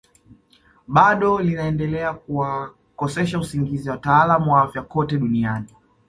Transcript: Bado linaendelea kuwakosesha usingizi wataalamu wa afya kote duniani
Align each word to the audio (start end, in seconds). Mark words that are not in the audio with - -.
Bado 0.87 1.39
linaendelea 1.39 2.13
kuwakosesha 2.13 3.39
usingizi 3.39 3.89
wataalamu 3.89 4.53
wa 4.53 4.61
afya 4.61 4.81
kote 4.81 5.17
duniani 5.17 5.67